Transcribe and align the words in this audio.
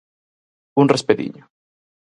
Un 0.81 0.85
respetiño. 0.93 1.43